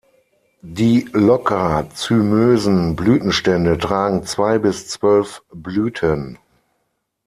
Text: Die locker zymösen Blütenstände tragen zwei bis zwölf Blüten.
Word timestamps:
Die 0.63 1.07
locker 1.13 1.87
zymösen 1.93 2.95
Blütenstände 2.95 3.77
tragen 3.77 4.25
zwei 4.25 4.57
bis 4.57 4.87
zwölf 4.87 5.43
Blüten. 5.53 6.39